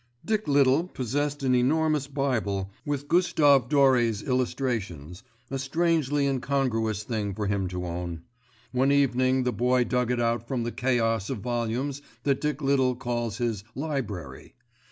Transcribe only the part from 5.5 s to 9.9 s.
a strangely incongruous thing for him to own. One evening the Boy